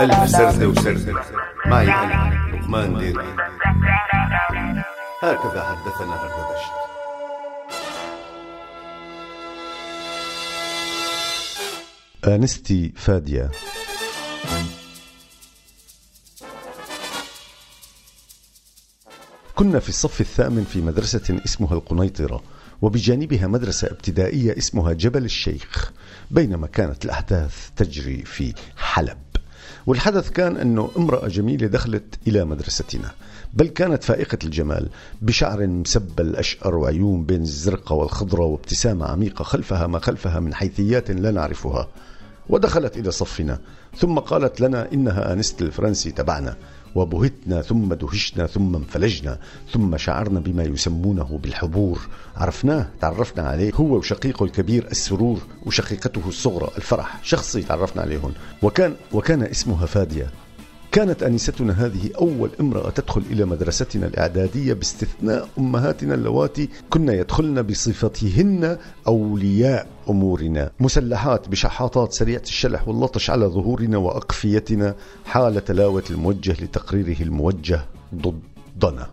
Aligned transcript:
ألف 0.00 0.28
سردة 0.30 0.68
وسردة 0.68 1.14
معي 1.66 1.88
أنا 1.88 2.56
لقمان 2.56 2.98
ديري 2.98 3.24
هكذا 5.22 5.62
حدثنا 5.64 6.14
هردبشت 6.14 6.72
آنستي 12.24 12.92
فادية. 12.96 13.50
كنا 19.54 19.80
في 19.80 19.88
الصف 19.88 20.20
الثامن 20.20 20.64
في 20.64 20.80
مدرسة 20.80 21.40
اسمها 21.44 21.74
القنيطرة 21.74 22.42
وبجانبها 22.82 23.46
مدرسة 23.46 23.88
ابتدائية 23.90 24.58
اسمها 24.58 24.92
جبل 24.92 25.24
الشيخ 25.24 25.92
بينما 26.30 26.66
كانت 26.66 27.04
الأحداث 27.04 27.70
تجري 27.76 28.22
في 28.24 28.54
حلب. 28.76 29.25
والحدث 29.86 30.30
كان 30.30 30.56
أنه 30.56 30.90
امرأة 30.96 31.28
جميلة 31.28 31.66
دخلت 31.66 32.18
إلى 32.26 32.44
مدرستنا 32.44 33.10
بل 33.54 33.68
كانت 33.68 34.04
فائقة 34.04 34.38
الجمال 34.44 34.88
بشعر 35.22 35.66
مسبل 35.66 36.36
أشقر 36.36 36.74
وعيون 36.74 37.24
بين 37.24 37.42
الزرقاء 37.42 37.98
والخضرة 37.98 38.44
وابتسامة 38.44 39.06
عميقة 39.06 39.42
خلفها 39.42 39.86
ما 39.86 39.98
خلفها 39.98 40.40
من 40.40 40.54
حيثيات 40.54 41.10
لا 41.10 41.30
نعرفها. 41.30 41.88
ودخلت 42.48 42.96
إلى 42.96 43.10
صفنا. 43.10 43.58
ثم 43.96 44.18
قالت 44.18 44.60
لنا 44.60 44.92
إنها 44.92 45.32
آنست 45.32 45.62
الفرنسي 45.62 46.10
تبعنا. 46.10 46.56
وبهتنا 46.94 47.62
ثم 47.62 47.94
دهشنا 47.94 48.46
ثم 48.46 48.76
انفلجنا. 48.76 49.38
ثم 49.72 49.96
شعرنا 49.96 50.40
بما 50.40 50.62
يسمونه 50.64 51.40
بالحبور. 51.42 52.00
عرفناه 52.36 52.88
تعرفنا 53.00 53.48
عليه. 53.48 53.72
هو 53.74 53.96
وشقيقه 53.96 54.44
الكبير 54.44 54.86
السرور 54.90 55.38
وشقيقته 55.66 56.22
الصغرى. 56.28 56.70
الفرح 56.76 57.20
شخصي 57.22 57.62
تعرفنا 57.62 58.02
عليهم 58.02 58.32
وكان 58.62 58.94
وكان 59.12 59.42
اسمها 59.42 59.86
فادية. 59.86 60.30
كانت 60.96 61.22
أنستنا 61.22 61.86
هذه 61.86 62.10
أول 62.20 62.50
امرأة 62.60 62.90
تدخل 62.90 63.22
إلى 63.30 63.44
مدرستنا 63.44 64.06
الإعدادية 64.06 64.72
باستثناء 64.72 65.48
أمهاتنا 65.58 66.14
اللواتي. 66.14 66.68
كنا 66.90 67.12
يدخلن 67.12 67.62
بصفتهن 67.62 68.78
أولياء 69.06 69.86
أمورنا. 70.10 70.70
مسلحات 70.80 71.48
بشحاطات 71.48 72.12
سريعة 72.12 72.42
الشلح 72.42 72.88
واللطش 72.88 73.30
على 73.30 73.46
ظهورنا 73.46 73.98
وأقفيتنا 73.98 74.94
حال 75.24 75.64
تلاوة 75.64 76.04
الموجه 76.10 76.52
لتقريره 76.64 77.22
الموجه 77.22 77.80
ضدنا. 78.14 79.06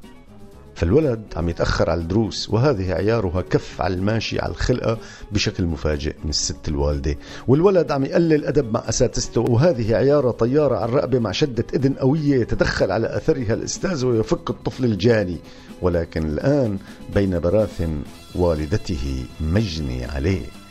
فالولد 0.76 1.24
عم 1.36 1.50
يتأخر 1.50 1.90
على 1.90 2.02
الدروس 2.02 2.50
وهذه 2.50 2.94
عيارها 2.94 3.42
كف 3.42 3.82
على 3.82 3.94
الماشي 3.94 4.40
على 4.40 4.52
الخلقة 4.52 4.98
بشكل 5.32 5.66
مفاجئ 5.66 6.16
من 6.24 6.30
الست 6.30 6.68
الوالدة. 6.68 7.16
والولد 7.48 7.92
عم 7.92 8.06
يقلل 8.06 8.46
أدب 8.46 8.72
مع 8.72 8.90
أساتذته 8.90 9.42
وهذه 9.42 9.96
عيارة 9.96 10.32
طيارة 10.32 10.76
على 10.76 10.86
الرقبة 10.86 11.20
مع 11.20 11.32
شدة 11.32 11.66
إذن 11.74 11.94
قوية 11.94 12.42
يتدخل 12.42 12.92
على 12.92 13.18
أثرها 13.18 13.54
الأستاذ 13.54 14.06
ويفك 14.06 14.50
الطفل 14.50 14.86
الجاني. 14.86 15.38
ولكن 15.82 16.26
الآن 16.26 16.78
بين 17.16 17.40
براثن 17.40 18.02
والدته 18.36 19.26
مجني 19.42 20.06
عليه. 20.06 20.63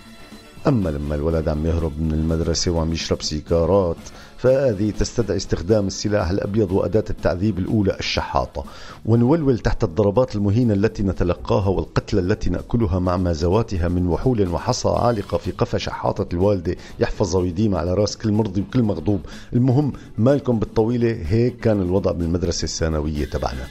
أما 0.67 0.89
لما 0.89 1.15
الولد 1.15 1.49
عم 1.49 1.67
يهرب 1.67 2.01
من 2.01 2.13
المدرسة 2.13 2.71
وعم 2.71 2.93
يشرب 2.93 3.23
سيجارات 3.23 3.97
فهذه 4.39 4.91
تستدعي 4.91 5.37
استخدام 5.37 5.87
السلاح 5.87 6.31
الأبيض 6.31 6.73
وأداة 6.73 7.05
التعذيب 7.11 7.59
الأولى 7.59 7.97
الشحاطة. 7.99 8.65
ونولول 9.07 9.59
تحت 9.59 9.85
الضربات 9.85 10.37
المهينة 10.37 10.75
التي 10.75 11.03
نتلقاها 11.03 11.69
والقتلى 11.69 12.21
التي 12.21 12.51
نأكلها 12.51 12.99
مع 12.99 13.17
مازواتها 13.17 13.89
من 13.89 14.09
وحول 14.09 14.49
وحصى 14.49 14.89
عالقة 14.89 15.39
في 15.39 15.51
قفا 15.51 15.79
شحاطة 15.79 16.27
الوالدة 16.33 16.77
يحفظ 17.01 17.37
ويديم 17.37 17.75
على 17.75 17.95
رأس 17.95 18.17
كل 18.17 18.33
مرضي 18.33 18.61
وكل 18.61 18.83
مغضوب. 18.83 19.21
المهم 19.53 19.93
مالكم 20.19 20.59
بالطويلة 20.59 21.23
هيك 21.27 21.57
كان 21.61 21.83
الوضع 21.83 22.13
بالمدرسة 22.13 22.65
الثانوية 22.65 23.25
تبعنا. 23.25 23.67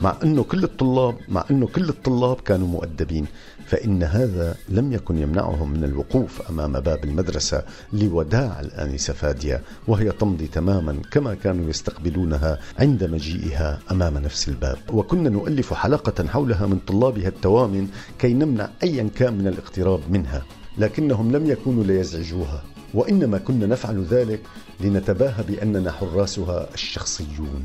مع 0.00 0.16
أنه 0.22 0.42
كل 0.42 0.64
الطلاب 0.64 1.16
مع 1.28 1.44
أنه 1.50 1.66
كل 1.66 1.88
الطلاب 1.88 2.40
كانوا 2.40 2.68
مؤدبين 2.68 3.26
فإن 3.66 4.02
هذا 4.02 4.56
لم 4.68 4.92
يكن 4.92 5.18
يمنعهم 5.18 5.70
من 5.72 5.84
الوقوف 5.84 6.50
أمام 6.50 6.72
باب 6.72 7.04
المدرسة 7.04 7.62
لوداع 7.92 8.60
الانسه 8.60 9.12
فاديه 9.12 9.62
وهي 9.88 10.12
تمضي 10.12 10.46
تماما 10.46 10.96
كما 11.10 11.34
كانوا 11.34 11.70
يستقبلونها 11.70 12.58
عند 12.78 13.04
مجيئها 13.04 13.78
أمام 13.90 14.18
نفس 14.18 14.48
الباب. 14.48 14.78
وكنا 14.92 15.30
نؤلف 15.30 15.74
حلقة 15.74 16.26
حولها 16.26 16.66
من 16.66 16.78
طلابها 16.78 17.28
التوامن 17.28 17.88
كي 18.18 18.34
نمنع 18.34 18.68
ايا 18.82 19.10
كان 19.16 19.38
من 19.38 19.46
الاقتراب 19.46 20.00
منها 20.10 20.42
لكنهم 20.78 21.32
لم 21.32 21.46
يكونوا 21.46 21.84
ليزعجوها 21.84 22.62
وإنما 22.94 23.38
كنا 23.38 23.66
نفعل 23.66 24.04
ذلك 24.04 24.40
لنتباهى 24.80 25.42
بأننا 25.42 25.92
حراسها 25.92 26.68
الشخصيون. 26.74 27.64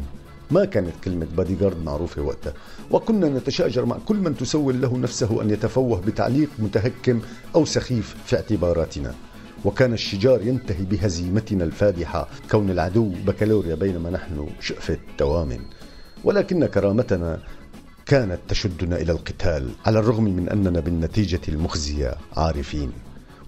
ما 0.51 0.65
كانت 0.65 0.93
كلمة 1.03 1.27
بادي 1.37 1.55
جارد 1.55 1.83
معروفة 1.83 2.21
وقتها. 2.21 2.53
وكنا 2.91 3.29
نتشاجر 3.29 3.85
مع 3.85 3.97
كل 4.05 4.15
من 4.15 4.37
تسول 4.37 4.81
له 4.81 4.97
نفسه 4.97 5.41
أن 5.41 5.49
يتفوه 5.49 6.01
بتعليق 6.01 6.49
متهكم 6.59 7.21
أو 7.55 7.65
سخيف 7.65 8.15
في 8.25 8.35
اعتباراتنا. 8.35 9.15
وكان 9.65 9.93
الشجار 9.93 10.41
ينتهي 10.41 10.83
بهزيمتنا 10.83 11.63
الفادحة 11.63 12.27
كون 12.51 12.69
العدو 12.69 13.11
بكالوريا 13.25 13.75
بينما 13.75 14.09
نحن 14.09 14.47
شقفة 14.59 14.97
توامن 15.17 15.59
ولكن 16.23 16.65
كرامتنا 16.65 17.39
كانت 18.05 18.39
تشدنا 18.47 18.95
إلى 18.97 19.11
القتال 19.11 19.69
على 19.85 19.99
الرغم 19.99 20.23
من 20.23 20.49
أننا 20.49 20.79
بالنتيجة 20.79 21.41
المخزية 21.47 22.15
عارفين. 22.37 22.91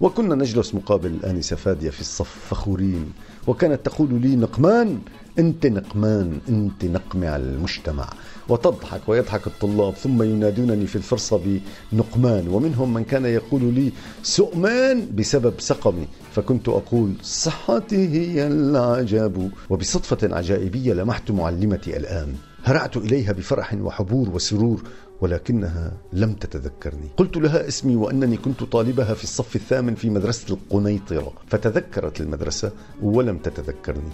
وكنا 0.00 0.34
نجلس 0.34 0.74
مقابل 0.74 1.10
الآنسة 1.10 1.56
فادية 1.56 1.90
في 1.90 2.00
الصف 2.00 2.36
فخورين. 2.50 3.12
وكانت 3.46 3.86
تقول 3.86 4.20
لي 4.20 4.36
نقمان 4.36 4.98
أنت 5.38 5.66
نقمان 5.66 6.38
أنت 6.48 6.84
نقمة 6.84 7.28
على 7.28 7.42
المجتمع. 7.42 8.08
وتضحك 8.48 9.08
ويضحك 9.08 9.46
الطلاب 9.46 9.94
ثم 9.94 10.22
ينادونني 10.22 10.86
في 10.86 10.96
الفرصة 10.96 11.60
بنقمان. 11.92 12.48
ومنهم 12.48 12.94
من 12.94 13.04
كان 13.04 13.26
يقول 13.26 13.62
لي 13.74 13.92
سؤمان 14.22 15.08
بسبب 15.14 15.54
سقمي. 15.58 16.06
فكنت 16.32 16.68
أقول 16.68 17.12
صحتي 17.22 18.08
هي 18.08 18.46
العجب 18.46 19.50
وبصدفة 19.70 20.36
عجائبية 20.36 20.92
لمحت 20.92 21.30
معلمتي 21.30 21.96
الآن. 21.96 22.34
هرعت 22.64 22.96
إليها 22.96 23.32
بفرح 23.32 23.74
وحبور 23.74 24.28
وسرور 24.30 24.82
ولكنها 25.20 25.92
لم 26.12 26.32
تتذكرني. 26.32 27.08
قلت 27.16 27.36
لها 27.36 27.68
اسمي 27.68 27.96
وأنني 27.96 28.36
كنت 28.36 28.64
طالبها 28.64 29.14
في 29.14 29.24
الصف 29.24 29.56
الثامن 29.56 29.94
في 29.94 30.10
مدرسة 30.10 30.54
القنيطرة. 30.54 31.32
فتذكرت 31.48 32.20
المدرسة 32.20 32.72
ولم 33.02 33.38
تتذكرني. 33.38 34.10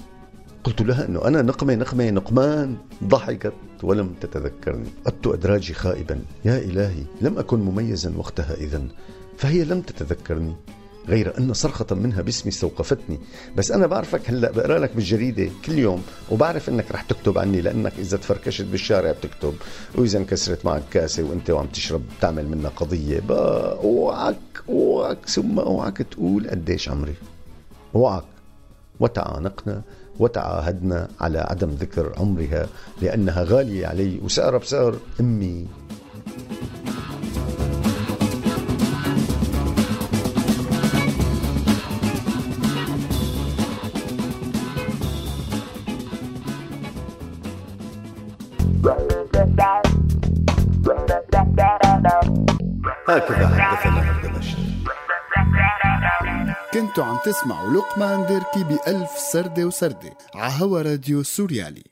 قلت 0.65 0.83
لها 0.83 1.09
أنه 1.09 1.25
أنا 1.25 1.43
نقمة 1.43 1.75
نقمة 1.75 2.11
نقمان. 2.11 2.77
ضحكت 3.05 3.53
ولم 3.83 4.15
تتذكرني. 4.21 4.89
أدت 5.06 5.27
أدراجي 5.27 5.75
خائبا. 5.75 6.21
يا 6.45 6.59
إلهي 6.59 7.05
لم 7.21 7.39
أكن 7.39 7.59
مميزا 7.61 8.12
وقتها 8.17 8.55
إذا. 8.55 8.83
فهي 9.39 9.65
لم 9.65 9.81
تتذكرني. 9.81 10.55
غير 11.09 11.39
أن 11.39 11.53
صرخة 11.53 11.95
منها 11.95 12.23
باسمي 12.23 12.53
استوقفتني. 12.53 13.19
بس 13.56 13.71
أنا 13.71 13.87
بعرفك 13.87 14.31
هلأ 14.31 14.50
بقرأ 14.50 14.78
لك 14.78 14.91
بالجريدة 14.97 15.50
كل 15.65 15.78
يوم. 15.78 16.03
وبعرف 16.31 16.69
أنك 16.69 16.93
رح 16.93 17.03
تكتب 17.03 17.39
عني 17.39 17.61
لأنك 17.61 17.93
إذا 17.99 18.17
تفركشت 18.17 18.65
بالشارع 18.65 19.12
بتكتب. 19.12 19.55
وإذا 19.94 20.19
انكسرت 20.19 20.64
معك 20.64 20.82
كاسة 20.91 21.23
وأنت 21.23 21.50
وعم 21.50 21.67
تشرب 21.67 22.03
تعمل 22.20 22.49
منها 22.49 22.70
قضية. 22.76 23.23
أوعك 23.31 24.37
أوعك. 24.69 25.19
ثم 25.26 25.59
أوعك 25.59 25.99
تقول 25.99 26.50
قديش 26.50 26.88
عمري. 26.88 27.14
أوعك. 27.94 28.25
وتعانقنا. 29.00 29.82
وتعاهدنا 30.19 31.09
على 31.20 31.38
عدم 31.38 31.69
ذكر 31.69 32.12
عمرها 32.19 32.67
لأنها 33.03 33.44
غالية 33.44 33.87
علي 33.87 34.19
وسعر 34.23 34.56
بسعر 34.59 34.94
أمي. 35.20 35.67
هكذا 53.09 53.49
حدثنا 53.49 54.00
هردبشت 54.11 54.59
كنتوا 56.75 57.05
عم 57.05 57.19
تسمعوا 57.25 57.73
لقمان 57.73 58.27
ديركي 58.27 58.65
بألف 58.65 59.11
سردة 59.33 59.65
وسردة 59.65 60.17
عهوا 60.35 60.83
راديو 60.83 61.23
سوريالي. 61.23 61.92